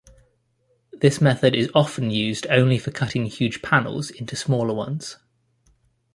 This 0.93 1.21
method 1.21 1.53
is 1.53 1.69
often 1.75 2.09
used 2.09 2.47
only 2.49 2.79
for 2.79 2.89
cutting 2.89 3.27
huge 3.27 3.61
panels 3.61 4.09
into 4.09 4.35
smaller 4.35 4.73
ones. 4.73 5.17